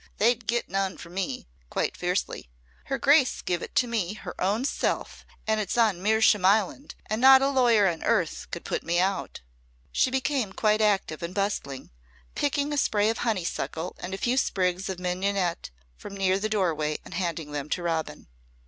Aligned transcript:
They'd 0.17 0.47
get 0.47 0.67
none 0.67 0.97
from 0.97 1.13
me!" 1.13 1.47
quite 1.69 1.95
fiercely. 1.95 2.49
"Her 2.85 2.97
grace 2.97 3.43
give 3.43 3.61
it 3.61 3.75
to 3.75 3.85
me 3.87 4.15
her 4.15 4.33
own 4.41 4.65
self 4.65 5.27
and 5.45 5.59
it's 5.59 5.77
on 5.77 6.01
Mersham 6.01 6.41
land 6.41 6.95
and 7.05 7.21
not 7.21 7.43
a 7.43 7.51
lawyer 7.51 7.87
on 7.87 8.01
earth 8.01 8.47
could 8.49 8.65
put 8.65 8.81
me 8.81 8.99
out." 8.99 9.41
She 9.91 10.09
became 10.09 10.53
quite 10.53 10.81
active 10.81 11.21
and 11.21 11.35
bustling 11.35 11.91
picking 12.33 12.73
a 12.73 12.79
spray 12.79 13.09
of 13.11 13.19
honeysuckle 13.19 13.95
and 13.99 14.15
a 14.15 14.17
few 14.17 14.37
sprigs 14.37 14.89
of 14.89 14.97
mignonette 14.97 15.69
from 15.97 16.17
near 16.17 16.39
the 16.39 16.49
doorway 16.49 16.97
and 17.05 17.13
handing 17.13 17.51
them 17.51 17.69
to 17.69 17.83
Robin. 17.83 18.27